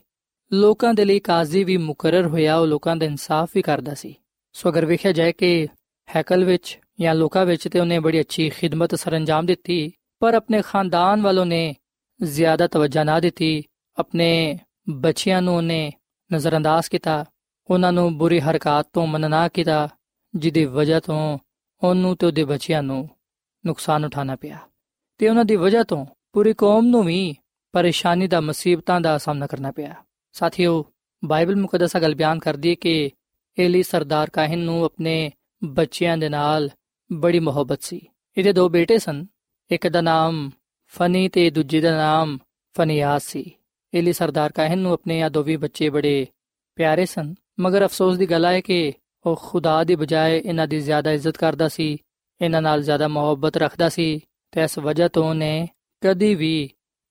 [0.52, 4.14] ਲੋਕਾਂ ਦੇ ਲਈ ਕਾਜ਼ੀ ਵੀ ਮੁਕਰਰ ਹੋਇਆ, ਉਹ ਲੋਕਾਂ ਦਾ ਇਨਸਾਫ ਵੀ ਕਰਦਾ ਸੀ।
[4.52, 5.68] ਸੋ ਅਗਰ ਵੇਖਿਆ ਜਾਏ ਕਿ
[6.16, 11.22] ਹੈਕਲ ਵਿੱਚ ਜਾਂ ਲੋਕਾਂ ਵਿੱਚ ਤੇ ਉਹਨੇ ਬੜੀ ਅੱਛੀ ਖਿਦਮਤ ਸਰੰਜਾਮ ਦਿੱਤੀ, ਪਰ ਆਪਣੇ ਖਾਨਦਾਨ
[11.22, 11.74] ਵਾਲੋਂ ਨੇ
[12.22, 13.62] ਜ਼ਿਆਦਾ ਤਵੱਜਾ ਨਾ ਦਿੱਤੀ,
[13.98, 15.92] ਆਪਣੇ ਬੱਚਿਆਂ ਨੂੰ ਉਹਨੇ
[16.32, 17.24] ਨਜ਼ਰਅੰਦਾਜ਼ ਕੀਤਾ,
[17.70, 19.88] ਉਹਨਾਂ ਨੂੰ ਬੁਰੀ ਹਰਕਤ ਤੋਂ ਮਨਨਾ ਕੀਤਾ,
[20.34, 21.38] ਜਿਹਦੀ ਵਜ੍ਹਾ ਤੋਂ
[21.82, 23.08] ਉਹਨੂੰ ਤੇ ਉਹਦੇ ਬੱਚਿਆਂ ਨੂੰ
[23.66, 24.58] ਨੁਕਸਾਨ ਉਠਾਣਾ ਪਿਆ।
[25.18, 27.36] ਤੇ ਉਹਨਾਂ ਦੀ ਵਜ੍ਹਾ ਤੋਂ ਪੂਰੀ ਕੌਮ ਨੂੰ ਵੀ
[27.72, 29.94] ਪਰੇਸ਼ਾਨੀ ਦਾ, ਮੁਸੀਬਤਾਂ ਦਾ ਸਾਹਮਣਾ ਕਰਨਾ ਪਿਆ।
[30.32, 30.84] ਸਾਥੀਓ,
[31.24, 33.10] ਬਾਈਬਲ ਮੁਕੱਦਸਾ ਗੱਲ ਬਿਆਨ ਕਰਦੀ ਹੈ ਕਿ
[33.58, 35.30] ਏਲੀ ਸਰਦਾਰ ਕਾਹਨ ਨੂੰ ਆਪਣੇ
[35.64, 36.70] ਬੱਚਿਆਂ ਦੇ ਨਾਲ
[37.12, 38.00] ਬੜੀ ਮੁਹੱਬਤ ਸੀ।
[38.38, 39.26] ਇਹਦੇ ਦੋ ਬੇਟੇ ਸਨ।
[39.70, 40.50] ਇੱਕ ਦਾ ਨਾਮ
[40.86, 42.38] ਫਨੀ ਤੇ ਦੂਜੇ ਦਾ ਨਾਮ
[42.76, 43.52] ਫਨੀਆਸ ਸੀ।
[43.94, 46.26] ਏਲੀ ਸਰਦਾਰ ਕਾਹਨ ਨੂੰ ਆਪਣੇ ਆ ਦੋਵੇਂ ਬੱਚੇ ਬੜੇ
[46.76, 48.92] ਪਿਆਰੇ ਸਨ। ਮਗਰ ਅਫਸੋਸ ਦੀ ਗੱਲ ਹੈ ਕਿ
[49.26, 51.98] ਉਹ ਖੁਦਾ ਦੀ ਬਜਾਏ ਇਹਨਾਂ ਦੀ ਜ਼ਿਆਦਾ ਇੱਜ਼ਤ ਕਰਦਾ ਸੀ,
[52.40, 54.20] ਇਹਨਾਂ ਨਾਲ ਜ਼ਿਆਦਾ ਮੁਹੱਬਤ ਰੱਖਦਾ ਸੀ
[54.52, 55.68] ਤੇ ਇਸ ਵਜ੍ਹਾ ਤੋਂ ਉਹਨੇ
[56.04, 56.70] ਕਦੀ ਵੀ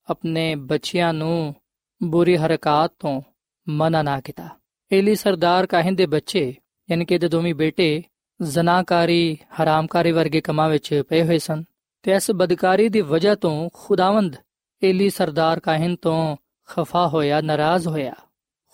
[0.09, 1.55] ਆਪਣੇ ਬੱਚਿਆਂ ਨੂੰ
[2.03, 3.21] ਬੁਰੀ ਹਰਕਤ ਤੋਂ
[3.69, 4.49] ਮਨਾ ਨਾ ਕੀਤਾ।
[4.91, 6.55] ਏਲੀ ਸਰਦਾਰ ਕਾਹਨ ਦੇ ਬੱਚੇ,
[6.89, 8.03] ਯਾਨੀ ਕਿ ਇਹਦੇ ਦੋਵੇਂ ਬੇਟੇ
[8.41, 11.63] ਜ਼ਨਾਕਾਰੀ ਹਰਾਮਕਾਰੀ ਵਰਗੇ ਕੰਮਾਂ ਵਿੱਚ ਪਏ ਹੋਏ ਸਨ
[12.03, 14.35] ਤੇ ਇਸ ਬਦਕਾਰੀ ਦੀ ਵਜ੍ਹਾ ਤੋਂ ਖੁਦਾਵੰਦ
[14.81, 16.35] ਏਲੀ ਸਰਦਾਰ ਕਾਹਨ ਤੋਂ
[16.69, 18.13] ਖਫਾ ਹੋਇਆ, ਨਾਰਾਜ਼ ਹੋਇਆ।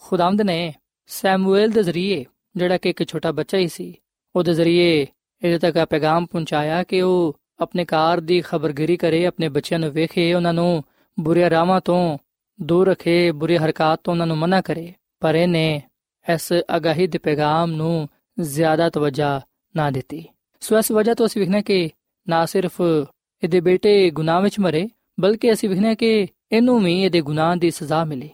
[0.01, 0.73] ਖੁਦਾਵੰਦ ਨੇ
[1.08, 3.93] ਸੈਮੂਅਲ ਦੇ ਜ਼ਰੀਏ, ਜਿਹੜਾ ਕਿ ਇੱਕ ਛੋਟਾ ਬੱਚਾ ਹੀ ਸੀ,
[4.36, 5.01] ਉਹਦੇ ਜ਼ਰੀਏ
[5.41, 9.91] ਇਹਦੇ ਤੱਕ ਆ ਪੈਗਾਮ ਪਹੁੰਚਾਇਆ ਕਿ ਉਹ ਆਪਣੇ ਕਾਰ ਦੀ ਖਬਰਗਿਰੀ ਕਰੇ, ਆਪਣੇ ਬੱਚਿਆਂ ਨੂੰ
[9.91, 10.84] ਵੇਖੇ, ਉਹਨਾਂ ਨੂੰ
[11.19, 12.17] ਬੁਰੇ ਰਾਵਾਂ ਤੋਂ
[12.62, 15.82] ਦੂਰ ਰੱਖੇ, ਬੁਰੀ ਹਰਕਤਾਂ ਤੋਂ ਉਹਨਾਂ ਨੂੰ ਮਨਾ ਕਰੇ। ਪਰ ਇਹਨੇ
[16.34, 19.41] ਇਸ ਅਗਾਹੀ ਦੇ ਪੈਗਾਮ ਨੂੰ ਜ਼ਿਆਦਾ ਤਵੱਜਾ
[19.76, 20.26] ਨਾ ਦਿੱਤੀ।
[20.60, 21.89] ਸੋ ਇਸ ਵਜ੍ਹਾ ਤੋਂ ਅਸੀਂ ਵਿਖਣਾ ਕਿ
[22.30, 22.82] ਨਾ ਸਿਰਫ
[23.43, 28.06] ਇਹਦੇ ਬੇਟੇ ਗੁਨਾਹ ਵਿੱਚ ਮਰੇ, ਬਲਕਿ ਅਸੀਂ ਵਿਖਣਾ ਕਿ ਇਹਨੂੰ ਵੀ ਇਹਦੇ ਗੁਨਾਹ ਦੀ ਸਜ਼ਾ
[28.06, 28.30] ਮਿਲੀ।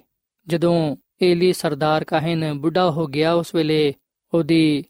[0.47, 3.93] ਜਦੋਂ ਏਲੀ ਸਰਦਾਰ ਕਾਹਨ ਬੁੱਢਾ ਹੋ ਗਿਆ, ਉਸ ਵੇਲੇ
[4.33, 4.83] ਉਹਦੀ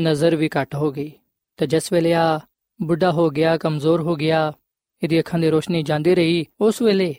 [0.00, 1.12] ਨਜ਼ਰ ਵੀ ਘਟ ਹੋ ਗਈ।
[1.56, 2.40] ਤੇ ਜਿਸ ਵੇਲੇ ਆ
[2.82, 4.52] ਬੁੱਢਾ ਹੋ ਗਿਆ, ਕਮਜ਼ੋਰ ਹੋ ਗਿਆ,
[5.02, 7.14] ਇਹਦੀ ਅੱਖਾਂ ਦੀ ਰੋਸ਼ਨੀ ਜਾਂਦੀ ਰਹੀ। ਉਸ ਵੇਲੇ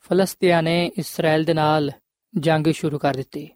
[0.00, 1.90] ਫਲਸਤੀਆਂ ਨੇ ਇਸਰਾਇਲ ਦੇ ਨਾਲ
[2.38, 3.48] ਜੰਗ ਸ਼ੁਰੂ ਕਰ ਦਿੱਤੀ।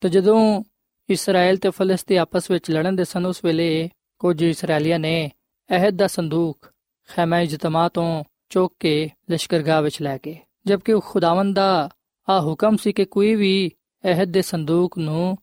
[0.00, 0.62] ਤੇ ਜਦੋਂ
[1.10, 5.30] ਇਸਰਾਇਲ ਤੇ ਫਲਸਤੀ ਆਪਸ ਵਿੱਚ ਲੜਨ ਦੇ ਸਨ, ਉਸ ਵੇਲੇ ਕੁਝ ਇਸرائیਲੀਆਂ ਨੇ
[5.70, 6.72] ਅਹਿਦ ਦਾ ਸੰਦੂਕ
[7.08, 11.90] ਖੈਮਾ ਇਜਤਮਾ ਤੋਂ ਚੋਕ ਕੇ ਲਸ਼ਕਰਗਾਹ ਵਿੱਚ ਲੈ ਗਏ। ਜਦਕਿ ਖੁਦਾਵੰਦ ਦਾ
[12.28, 13.70] ਆ ਹੁਕਮ ਸੀ ਕਿ ਕੋਈ ਵੀ
[14.04, 15.38] ਅਹਿਦ ਦੇ ਸੰਦੂਕ ਨੂੰ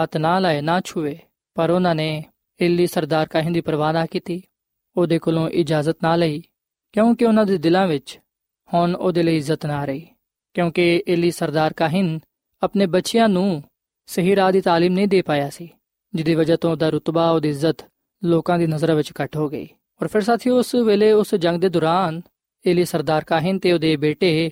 [0.00, 1.18] ਹੱਥ ਨਾ ਲਾਏ, ਨਾ ਛੂਏ,
[1.54, 2.24] ਪਰ ਉਹਨਾਂ ਨੇ
[2.60, 4.42] ਇਲੀ ਸਰਦਾਰ ਕਾਹਨ ਦੀ ਪਰਵਾਹ ਨਾ ਕੀਤੀ।
[4.96, 6.42] ਉਹਦੇ ਕੋਲੋਂ ਇਜਾਜ਼ਤ ਨਾ ਲਈ,
[6.92, 8.18] ਕਿਉਂਕਿ ਉਹਨਾਂ ਦੇ ਦਿਲਾਂ ਵਿੱਚ
[8.74, 10.06] ਹੁਣ ਉਹਦੇ ਲਈ ਇੱਜ਼ਤ ਨਾ ਰਹੀ,
[10.54, 12.18] ਕਿਉਂਕਿ ਇਲੀ ਸਰਦਾਰ ਕਾਹਿਨ
[12.62, 13.62] ਆਪਣੇ ਬੱਚਿਆਂ ਨੂੰ
[14.06, 15.68] ਸਹੀ ਰਾਹ ਦੀ تعلیم ਨਹੀਂ ਦੇ ਪਾਇਆ ਸੀ,
[16.14, 17.84] ਜਿਹਦੀ ਵਜ੍ਹਾ ਤੋਂ ਉਹਦਾ ਰਤਬਾ, ਉਹਦੀ ਇੱਜ਼ਤ
[18.22, 19.68] ਲੋਕਾਂ ਦੀ ਨਜ਼ਰਾਂ ਵਿੱਚ ਘਟ ਹੋ ਗਈ।
[20.02, 22.20] ਔਰ ਫਿਰ ਸਾਥੀਓ, ਉਸ ਵੇਲੇ ਉਸ ਜੰਗ ਦੇ ਦੌਰਾਨ
[22.64, 24.50] ਇਲੀ ਸਰਦਾਰ ਕਾਹਿਨ ਤੇ ਉਹਦੇ ਬੇਟੇ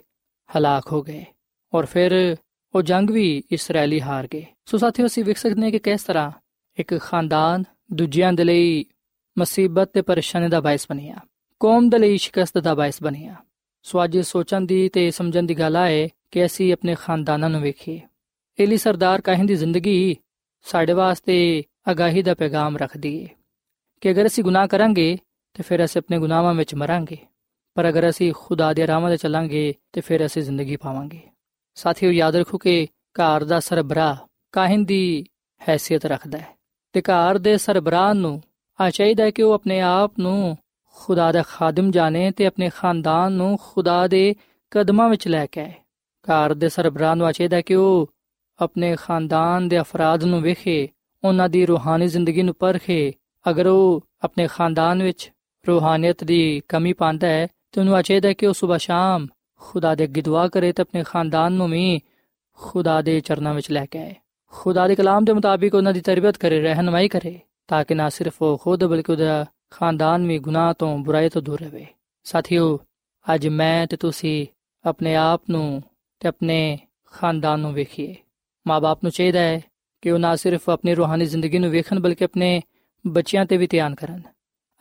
[0.49, 1.25] ਹਲਾਕ ਹੋ ਗਏ,
[1.73, 2.37] ਔਰ ਫਿਰ
[2.75, 6.31] ਉਹ ਜੰਗ ਵੀ ਇਸرائیਲੀ ਹਾਰ ਗਏ। ਸੋ ਸਾਥੀਓ, ਅਸੀਂ ਵੇਖ ਸਕਦੇ ਹਾਂ ਕਿ ਕਿਸ ਤਰ੍ਹਾਂ
[6.79, 8.85] ਇੱਕ ਖਾਨਦਾਨ ਦੂਜਿਆਂ ਦੇ ਲਈ
[9.39, 11.17] ਮੁਸੀਬਤ ਤੇ ਪਰੇਸ਼ਾਨੀ ਦਾ ਬਾਇਸ ਬਣਿਆ।
[11.61, 13.37] ਕੌਮ ਦੇ ਲਈ ਸ਼ਿਕਸਤ ਦਾ ਬਾਇਸ ਬਣਿਆ।
[13.83, 18.01] ਸੋ ਅੱਜ ਸੋਚਣ ਦੀ ਤੇ ਸਮਝਣ ਦੀ ਗੱਲ ਆਏ ਕਿ ਅਸੀਂ ਆਪਣੇ ਖਾਨਦਾਨਾਂ ਨੂੰ ਵੇਖੀਏ।
[18.61, 20.17] ਏਲੀ ਸਰਦਾਰ ਕਾਹਨ ਦੀ ਜ਼ਿੰਦਗੀ
[20.63, 23.29] ਸਾਡੇ ਵਾਸਤੇ ਅਗਾਹੀ ਦਾ ਪੈਗਾਮ ਰੱਖਦੀ ਏ
[24.01, 25.19] ਕਿ ਅਗਰ ਅਸੀਂ ਗੁਨਾਹ ਕਰਾਂਗੇ
[25.55, 27.19] ਤੇ ਫਿਰ ਅਸੀਂ ਆਪਣੇ ਗੁਨਾਹਾਂ ਵਿੱਚ ਮਰਾਂਗੇ।
[27.75, 31.21] ਪਰ ਅਗਰ ਅਸੀਂ ਖੁਦਾ ਦੇ ਰਾਹਾਂ 'ਤੇ ਚੱਲਾਂਗੇ ਤੇ ਫਿਰ ਅਸੀਂ ਜ਼ਿੰਦਗੀ ਪਾਵਾਂਗੇ।
[31.75, 34.17] ਸਾਥੀਓ, ਯਾਦ ਰੱਖੋ ਕਿ ਘਰ ਦਾ ਸਰਬਰਾ
[34.53, 35.25] ਕਾਹਨ ਦੀ
[35.69, 36.59] ਹیثیت ਰੱਖਦਾ ਹੈ
[36.93, 38.43] ਤੇ ਘਰ ਦੇ ਸਰਬਰਾ ਨੂੰ
[38.81, 40.59] ਆ ਚਾਹੀਦਾ ਕਿ ਉਹ ਆਪਣੇ ਆਪ ਨੂੰ
[40.95, 44.35] ਖੁਦਾ ਦਾ ਖਾਦਮ ਜਾਣੇ ਤੇ ਆਪਣੇ ਖਾਨਦਾਨ ਨੂੰ ਖੁਦਾ ਦੇ
[44.71, 45.73] ਕਦਮਾਂ ਵਿੱਚ ਲੈ ਕੇ ਆਏ।
[46.23, 48.11] ਘਰ ਦੇ ਸਰਬਰਾਹ ਨੂੰ ਆ ਚਾਹੀਦਾ ਕਿ ਉਹ
[48.59, 50.89] ਆਪਣੇ ਖਾਨਦਾਨ ਦੇ ਅਫਰਾਦ ਨੂੰ ਵੇਖੇ,
[51.25, 53.13] ਉਹਨਾਂ ਦੀ ਰੂਹਾਨੀ ਜ਼ਿੰਦਗੀ ਨੂੰ ਪਰਖੇ।
[53.51, 55.33] ਅਗਰ ਉਹ ਆਪਣੇ ਖਾਨਦਾਨ ਵਿੱਚ
[55.69, 59.27] ਰੂਹਾਨੀਅਤ ਦੀ ਕਮੀ ਪਾਉਂਦਾ ਹੈ, ਤੇ ਉਹਨੂੰ ਚਾਹੀਦਾ ਕਿ ਉਹ ਸਵੇਰ ਸ਼ਾਮ
[59.59, 62.01] ਖੁਦਾ ਦੇ ਅੱਗੇ ਦੁਆ ਕਰੇ ਤੇ ਆਪਣੇ ਖਾਨਦਾਨ ਨੂੰ ਵੀ
[62.57, 64.15] ਖੁਦਾ ਦੇ ਚਰਨਾਂ ਵਿੱਚ ਲੈ ਕੇ ਆਏ।
[64.53, 67.41] ਖੁਦਾ ਦੇ ਕਲਾਮ ਦੇ ਮੁਤਾਬਿਕ ਉਹਨਾਂ ਦੀ ਤਰਬੀਅਤ ਕਰੇ, ਰਹਿਨਮਾਈ ਕਰੇ।
[67.71, 71.61] ਤਾਂ ਕਿ ਨਾ ਸਿਰਫ ਉਹ ਖੁਦ ਬਲਕਿ ਉਹਦਾ ਖਾਨਦਾਨ ਵੀ ਗੁਨਾਹ ਤੋਂ ਬੁਰਾਈ ਤੋਂ ਦੂਰ
[71.61, 71.87] ਰਹੇ
[72.25, 72.79] ਸਾਥੀਓ
[73.35, 74.47] ਅੱਜ ਮੈਂ ਤੇ ਤੁਸੀਂ
[74.87, 75.83] ਆਪਣੇ ਆਪ ਨੂੰ
[76.21, 78.15] ਤੇ ਆਪਣੇ ਖਾਨਦਾਨ ਨੂੰ ਵੇਖੀਏ
[78.67, 79.63] ਮਾਪੇ ਨੂੰ ਚਾਹੀਦਾ ਹੈ
[80.01, 82.63] ਕਿ ਉਹ ਨਾ ਸਿਰਫ ਆਪਣੀ ਰੂਹਾਨੀ ਜ਼ਿੰਦਗੀ ਨੂੰ ਵੇਖਣ ਬਲਕਿ ਆਪਣੇ
[83.07, 84.23] ਬੱਚਿਆਂ ਤੇ ਵੀ ਧਿਆਨ ਕਰਨ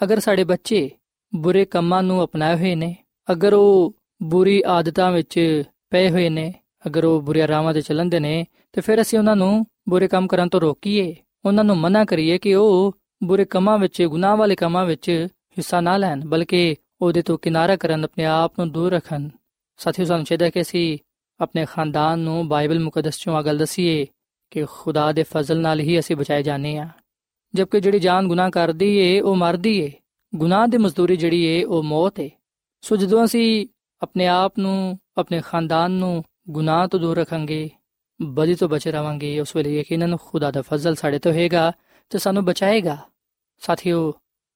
[0.04, 0.90] ਅਗਰ ਸਾਡੇ ਬੱਚੇ
[1.36, 2.96] ਬੁਰੇ ਕੰਮਾਂ ਨੂੰ ਅਪਣਾਏ ਹੋਏ ਨੇ
[3.32, 6.54] ਅਗਰ ਉਹ ਬੁਰੀ ਆਦਤਾਂ ਵਿੱਚ ਪਏ ਹੋਏ ਨੇ
[6.88, 10.50] ਅਗਰ ਉਹ ਬੁਰੇ ਰਾਹਾਂ ਤੇ ਚੱਲਣਦੇ ਨੇ ਤੇ ਫਿਰ ਅਸੀਂ ਉਹਨਾਂ ਨੂੰ ਬੁਰੇ ਕੰਮ ਕਰਨ
[10.50, 15.28] ਤੋਂ ਰੋਕੀਏ ਉਹਨਾਂ ਨੂੰ ਮਨਾ ਕਰੀਏ ਕਿ ਉਹ ਬੁਰੇ ਕੰਮਾਂ ਵਿੱਚ, ਗੁਨਾਹ ਵਾਲੇ ਕੰਮਾਂ ਵਿੱਚ
[15.58, 19.30] ਹਿੱਸਾ ਨਾ ਲੈਣ, ਬਲਕਿ ਉਹਦੇ ਤੋਂ ਕਿਨਾਰਾ ਕਰਨ ਆਪਣੇ ਆਪ ਨੂੰ ਦੂਰ ਰੱਖਣ।
[19.78, 20.98] ਸਾਥੀਓ, ਸਾਨੂੰ ਚਾਹੀਦਾ ਕਿ ਅਸੀਂ
[21.40, 24.08] ਆਪਣੇ ਖਾਨਦਾਨ ਨੂੰ ਬਾਈਬਲ ਮੁਕੱਦਸ ਚੋਂ ਅਗਲ ਦਸੀਏ
[24.52, 26.90] ਕਿ ਖੁਦਾ ਦੇ ਫਜ਼ਲ ਨਾਲ ਹੀ ਅਸੀਂ ਬਚਾਏ ਜਾਣੇ ਆ
[27.56, 29.92] ਜਦਕਿ ਜਿਹੜੀ ਜਾਨ ਗੁਨਾਹ ਕਰਦੀ ਏ, ਉਹ ਮਰਦੀ ਏ।
[30.36, 32.30] ਗੁਨਾਹ ਦੀ ਮਜ਼ਦੂਰੀ ਜਿਹੜੀ ਏ, ਉਹ ਮੌਤ ਏ।
[32.82, 33.68] ਸੋ ਜਦੋਂ ਅਸੀਂ
[34.02, 37.70] ਆਪਣੇ ਆਪ ਨੂੰ, ਆਪਣੇ ਖਾਨਦਾਨ ਨੂੰ ਗੁਨਾਹ ਤੋਂ ਦੂਰ ਰੱਖਾਂਗੇ
[38.22, 41.72] ਬਦੀ ਤੋਂ ਬਚੇ ਰਵਾਂਗੇ, ਉਸ ਵੇਲੇ ਯਕੀਨਨ ਖੁਦਾ ਦਾ ਫਜ਼ਲ ਸਾਡੇ ਤੇ ਹੋਏਗਾ
[42.10, 42.98] ਤੇ ਸਾਨੂੰ ਬਚਾਏਗਾ?
[43.60, 44.14] ਸਾਥੀਓ,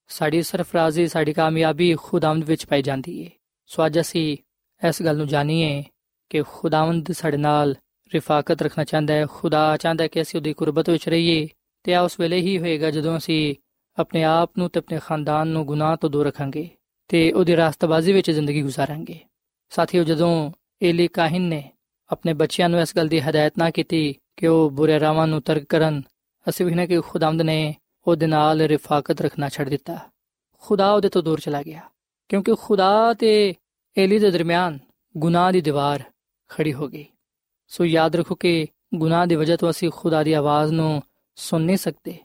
[0.07, 3.29] ਸਾਡੀ ਸਰਫਰਾਜ਼ੀ, ਸਾਡੀ ਕਾਮਯਾਬੀ ਖੁਦਾਵੰਦ ਵਿੱਚ ਪਾਈ ਜਾਂਦੀ ਏ।
[3.67, 4.37] ਸੋ ਅੱਜ ਅਸੀਂ
[4.87, 5.83] ਇਸ ਗੱਲ ਨੂੰ ਜਾਣੀਏ
[6.29, 7.75] ਕਿ ਖੁਦਾਵੰਦ ਸਾਡੇ ਨਾਲ
[8.13, 11.47] ਰਿਫਾਕਤ ਰੱਖਣਾ ਚਾਹੁੰਦਾ ਹੈ। ਖੁਦਾ ਚਾਹੁੰਦਾ ਹੈ ਕਿ ਅਸੀਂ ਉਹਦੀ ਕੁਰਬਤ ਵਿੱਚ ਰਹੀਏ
[11.83, 13.55] ਤੇ ਆ ਉਸ ਵੇਲੇ ਹੀ ਹੋਏਗਾ ਜਦੋਂ ਅਸੀਂ
[13.99, 16.69] ਆਪਣੇ ਆਪ ਨੂੰ ਤੇ ਆਪਣੇ ਖਾਨਦਾਨ ਨੂੰ ਗੁਨਾਹ ਤੋਂ ਦੂਰ ਰੱਖਾਂਗੇ
[17.07, 19.19] ਤੇ ਉਹਦੀ ਰਾਸਤਬਾਜ਼ੀ ਵਿੱਚ ਜ਼ਿੰਦਗੀ ਗੁਜ਼ਾਰਾਂਗੇ।
[19.69, 21.71] ਸਾਥੀਓ, ਜਦੋਂ ਏਲੀ ਕਾਹਨ ਨੇ
[22.09, 25.63] ਆਪਣੇ ਬੱਚਿਆਂ ਨੂੰ ਇਸ ਗੱਲ ਦੀ ਹਦਾਇਤ ਨਾ ਕੀਤੀ ਕਿ ਉਹ ਬੁਰੇ ਰਾਵਾਂ ਨੂੰ ਤਰਕ
[25.63, 26.01] ਕਰਨ,
[26.47, 27.75] ਅਸੀਂ ਵੀ ਨਾ ਕਿ ਖੁਦਾਵੰਦ ਨੇ
[28.07, 29.97] ਉਹਦੇ ਨਾਲ ਰਿਫਾਕਤ ਰੱਖਣਾ ਛੱਡ ਦਿੱਤਾ।
[30.63, 31.81] ਖੁਦਾ ਉਹਦੇ ਤੋਂ ਦੂਰ ਚਲਾ ਗਿਆ,
[32.29, 33.53] ਕਿਉਂਕਿ ਖੁਦਾ ਤੇ
[33.97, 34.79] ਏਲੀ ਦੇ ਦਰਮਿਆਨ
[35.15, 36.03] ਗੁਨਾਹ ਦੀ ਦੀਵਾਰ
[36.49, 37.05] ਖੜੀ ਹੋ ਗਈ।
[37.67, 41.01] ਸੋ ਯਾਦ ਰੱਖੋ ਕਿ ਗੁਨਾਹ ਦੀ ਵਜ੍ਹਾ ਤੋਂ ਅਸੀਂ ਖੁਦਾ ਦੀ ਆਵਾਜ਼ ਨੂੰ
[41.37, 42.17] ਸੁਣ ਨਹੀਂ ਸਕਦੇ,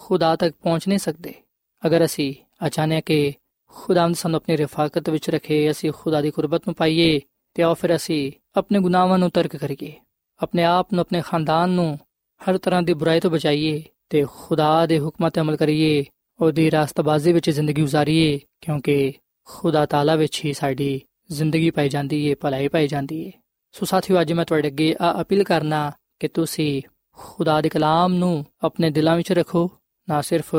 [0.00, 1.34] ਖੁਦਾ ਤੱਕ ਪਹੁੰਚ ਨਹੀਂ ਸਕਦੇ।
[1.82, 2.34] ਅਗਰ ਅਸੀਂ
[2.66, 3.32] ਅਚਾਨਕ ਕਿ
[3.74, 7.20] ਖੁਦਾਵੰਦ ਸਾਨੂੰ ਆਪਣੀ ਰਿਫਾਕਤ ਵਿੱਚ ਰੱਖੇ, ਅਸੀਂ ਖੁਦਾ ਦੀ ਕੁਰਬਤ ਨੂੰ ਪਾਈਏ
[7.56, 9.92] ਤੇ ਆਓ ਫਿਰ ਅਸੀਂ ਆਪਣੇ ਗੁਨਾਹਾਂ ਨੂੰ ਤਰਕ ਕਰੀਏ।
[10.40, 11.98] ਆਪਣੇ ਆਪ ਨੂੰ, ਆਪਣੇ ਖਾਨਦਾਨ ਨੂੰ
[12.40, 16.04] ਹਰ ਤਰ੍ਹਾਂ ਦੀ ਬੁਰਾਈ ਤੋਂ ਬਚਾਈਏ ਤੇ ਖੁਦਾ ਦੇ ਹੁਕਮਾਂ ਤੇ ਅਮਲ ਕਰੀਏ,
[16.40, 19.12] ਉਹਦੀ ਰਾਸਤਬਾਜ਼ੀ ਵਿੱਚ ਜ਼ਿੰਦਗੀ گزارੀਏ ਕਿਉਂਕਿ
[19.44, 23.32] ਖੁਦਾ ਤਾਲਾ ਵਿੱਚ ਹੀ ਸਾਡੀ ਜ਼ਿੰਦਗੀ ਪਾਈ ਜਾਂਦੀ ਹੈ ਭਲਾਈ ਪਾਈ ਜਾਂਦੀ ਹੈ
[23.72, 26.82] ਸੋ ਸਾਥੀਓ, ਅੱਜ ਮੈਂ ਤੁਹਾਡੇ ਅੱਗੇ ਆ ਅਪੀਲ ਕਰਨਾ ਕਿ ਤੁਸੀਂ
[27.16, 29.70] ਖੁਦਾ ਦੇ ਕਲਾਮ ਨੂੰ ਆਪਣੇ ਦਿਲਾਂ ਵਿੱਚ ਰੱਖੋ,
[30.08, 30.54] ਨਾ ਸਿਰਫ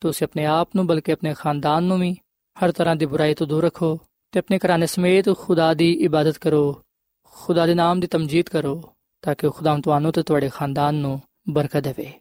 [0.00, 2.12] ਤੁਸੀਂ ਆਪਣੇ ਆਪ ਨੂੰ, ਬਲਕਿ ਆਪਣੇ ਖਾਨਦਾਨ ਨੂੰ ਵੀ
[2.56, 3.98] ਹਰ ਤਰ੍ਹਾਂ ਦੀ ਬੁਰਾਈ ਤੋਂ ਦੂਰ ਰੱਖੋ
[4.31, 6.81] ਤੇ ਆਪਣੇ ਘਰਾਣੇ ਸਮੇਤ ਖੁਦਾ ਦੀ ਇਬਾਦਤ ਕਰੋ
[7.33, 11.83] ਖੁਦਾ ਦੇ ਨਾਮ ਦੀ ਤਮਜੀਦ ਕਰੋ ਤਾਂ ਕਿ ਖੁਦਾਮ ਤੁਹਾਨੂੰ ਤੇ ਤੁਹਾਡੇ ਖਾਨਦਾਨ ਨੂੰ ਬਰਕਤ
[11.83, 12.11] ਦੇਵੇ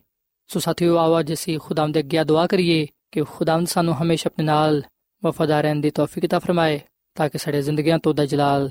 [0.50, 4.82] ਸੋ ਸਾਥੀਓ ਆਵਾਜ਼ ਅਸੀਂ ਖੁਦਾਮ ਦੇ ਅੱਗੇ ਦੁਆ ਕਰੀਏ ਕਿ ਖੁਦਾਮ ਸਾਨੂੰ ਹਮੇਸ਼ਾ ਆਪਣੇ ਨਾਲ
[5.22, 6.80] ਵਫਾਦਾਰ ਰਹਿਣ ਦੀ ਤੌਫੀਕ عطا ਫਰਮਾਏ
[7.16, 8.70] ਤਾਂ ਕਿ ਸਾਡੇ ਜ਼ਿੰਦਗੀਆਂ ਤੋਂ ਦਾ ਜਲਾਲ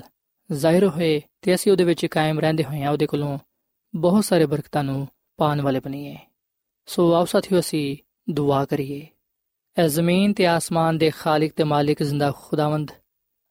[0.50, 3.38] ਜ਼ਾਹਿਰ ਹੋਏ ਤੇ ਅਸੀਂ ਉਹਦੇ ਵਿੱਚ ਕਾਇਮ ਰਹਿੰਦੇ ਹੋਈਆਂ ਉਹਦੇ ਕੋਲੋਂ
[3.94, 5.06] ਬਹੁਤ ਸਾਰੇ ਬਰਕਤਾਂ ਨੂੰ
[5.38, 6.16] ਪਾਣ ਵਾਲੇ ਬਣੀਏ
[6.86, 7.96] ਸੋ ਆਓ ਸਾਥੀਓ ਅਸੀਂ
[8.32, 9.06] ਦੁਆ ਕਰੀਏ
[9.76, 12.90] ਐ ਜ਼ਮੀਨ ਤੇ ਆਸਮਾਨ ਦੇ ਖਾਲਕ ਤੇ ਮਾਲਿਕ ਜ਼ਿੰਦਾ ਖੁਦਾਵੰਦ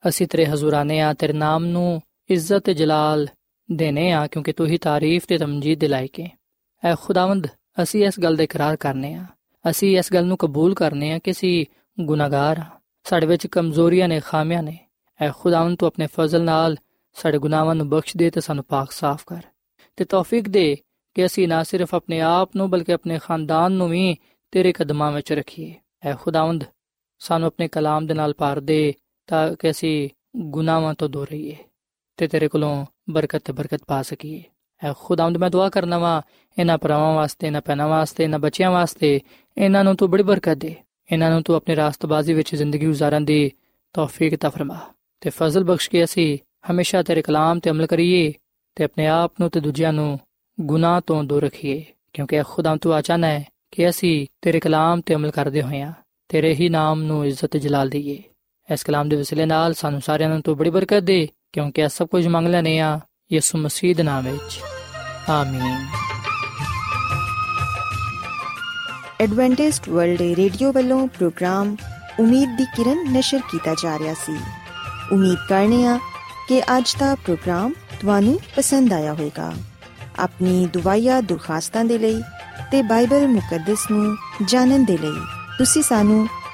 [0.09, 3.29] ਅਸੀਂ ਤੇਰੇ ਹਜ਼ੂਰਾਨੇ ਆ, ਤੇਰੇ ਨਾਮ ਨੂੰ ਇੱਜ਼ਤ ਤੇ ਜਲਾਲ
[3.73, 6.39] ਦੇਨੇ ਆ, ਕਿਉਂਕਿ ਤੂੰ ਹੀ ਤਾਰੀਫ ਤੇ ਤਮਜੀਦ ਦੇ ਲਾਇਕ ਹੈ
[6.85, 7.47] ਐ ਖੁਦਾਵੰਦ,
[7.83, 9.25] ਅਸੀਂ ਇਸ ਗੱਲ ਦਾ ਇਕਰਾਰ ਕਰਨੇ ਆ।
[9.71, 11.67] ਅਸੀਂ ਇਸ ਗੱਲ ਨੂੰ ਕਬੂਲ ਕਰਨੇ ਆ ਕਿ ਅਸੀਂ
[12.01, 12.65] ਗੁਨਾਹਗਾਰ ਆ।
[13.05, 14.79] ਸਾਡੇ ਵਿੱਚ ਕਮਜ਼ੋਰੀਆਂ ਨੇ, ਖਾਮੀਆਂ ਨੇ।
[15.21, 16.77] ਐ ਖੁਦਾਵੰਦ, ਤੂੰ ਆਪਣੇ ਫਜ਼ਲ ਨਾਲ
[17.15, 19.43] ਸਾਡੇ ਗੁਨਾਹਾਂ ਨੂੰ ਬਖਸ਼ ਦੇ ਤੇ ਸਾਨੂੰ ਪਾਕ ਸਾਫ਼ ਕਰ।
[19.97, 20.77] ਤੇ ਤੌਫੀਕ ਦੇ
[21.15, 24.17] ਕਿ ਅਸੀਂ ਨਾ ਸਿਰਫ ਆਪਣੇ ਆਪ ਨੂੰ, ਬਲਕਿ ਆਪਣੇ ਖਾਨਦਾਨ ਨੂੰ ਵੀ
[24.51, 26.65] ਤੇਰੇ ਕਦਮਾਂ ਵਿੱਚ ਰੱਖੀਏ। ਐ ਖੁਦਾਵੰਦ,
[27.19, 28.95] ਸਾਨੂੰ ਆਪਣੇ ਕਲਾਮ ਦੇ ਨਾਲ ਪਾਰ ਦੇ
[29.27, 31.57] ਤਾਂ ਕਿ ਅਸੀਂ ਗੁਨਾਹਾਂ ਤੋਂ ਦੂਰ ਰਹੀਏ
[32.17, 34.43] ਤੇ ਤੇਰੇ ਕੋਲੋਂ ਬਰਕਤ ਤੇ ਬਰਕਤ ਪਾ ਸਕੀਏ।
[34.85, 36.23] ਐ ਖੁਦਾਵੰਦ ਮੈਂ ਦੁਆ ਕਰਨਾ ਵਾ,
[36.59, 39.21] ਇਹਨਾਂ ਪਰਵਾਂ ਵਾਸਤੇ, ਇਹਨਾਂ ਪੈਨਾ ਵਾਸਤੇ, ਇਹਨਾਂ ਬੱਚਿਆਂ ਵਾਸਤੇ,
[39.59, 40.75] ਇਹਨਾਂ ਨੂੰ ਤੂੰ ਬੜੀ ਬਰਕਤ ਦੇ,
[41.13, 43.51] ਇਹਨਾਂ ਨੂੰ ਤੂੰ ਆਪਣੀ ਰਾਸਤਬਾਜ਼ੀ ਵਿੱਚ ਜ਼ਿੰਦਗੀ گزارਣ ਦੀ
[43.93, 44.79] ਤੌਫੀਕ ਤਾ ਫਰਮਾ।
[45.21, 46.39] ਤੇ ਫਜ਼ਲ ਬਖਸ਼ ਕੇ ਅਸੀਂ
[46.71, 48.33] ਹਮੇਸ਼ਾ ਤੇਰੇ ਕਲਾਮ ਤੇ ਅਮਲ ਕਰੀਏ
[48.75, 50.19] ਤੇ ਆਪਣੇ ਆਪ ਨੂੰ ਤੇ ਦੂਜਿਆਂ ਨੂੰ
[50.61, 55.31] ਗੁਨਾਹ ਤੋਂ ਦੂਰ ਰੱਖੀਏ। ਕਿਉਂਕਿ ਖੁਦਾਮ ਤੂੰ ਆਚਾਨਾ ਹੈ ਕਿ ਅਸੀਂ ਤੇਰੇ ਕਲਾਮ ਤੇ ਅਮਲ
[55.31, 55.93] ਕਰਦੇ ਹੋਈਆਂ
[56.29, 58.23] ਤੇਰੇ ਹੀ ਨਾਮ ਨੂੰ ਇੱਜ਼ਤ ਜਲਾਲ ਦਈਏ।
[58.73, 62.07] ਇਸ ਕਲਾਮ ਦੇ ਵਸਿਲੇ ਨਾਲ ਸਾਨੂੰ ਸਾਰਿਆਂ ਨੂੰ ਤੂੰ ਬੜੀ ਬਰਕਤ ਦੇ, ਕਿਉਂਕਿ ਇਹ ਸਭ
[62.07, 63.01] ਕੁਝ ਮੰਗ ਲੈਨੇ ਆ
[63.33, 64.61] ਯਿਸੂ ਮਸੀਹ ਦੇ ਨਾਮ ਵਿੱਚ।
[65.31, 65.87] ਆਮੀਨ।
[69.21, 71.77] ਐਡਵੈਂਟਿਸਟ ਵਰਲਡ ਰੇਡੀਓ ਵੱਲੋਂ ਪ੍ਰੋਗਰਾਮ
[72.21, 74.37] ਉਮੀਦ ਦੀ ਕਿਰਨ ਨਿਸ਼ਰ ਕੀਤਾ ਜਾ ਰਿਹਾ ਸੀ।
[75.13, 75.99] ਉਮੀਦ ਕਰਨੇ ਆ
[76.49, 79.53] ਕਿ ਅੱਜ ਦਾ ਪ੍ਰੋਗਰਾਮ ਤੁਹਾਨੂੰ ਪਸੰਦ ਆਇਆ ਹੋਵੇਗਾ।
[80.19, 82.23] ਆਪਣੀ ਦੁਆਇਆ ਦੁਰਖਾਸਤਾਂ ਦੇ ਲਈ
[82.71, 85.21] ਤੇ ਬਾਈਬਲ ਮੁਕੱਦਸ ਨੂੰ ਜਾਣਨ ਦੇ ਲਈ
[85.59, 86.29] ਤੁਸੀਂ ਸਾਨੂੰ